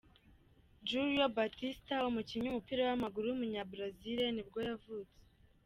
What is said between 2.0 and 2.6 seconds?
umukinnyi